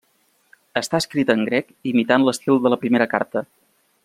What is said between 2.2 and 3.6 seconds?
l'estil de la primera carta.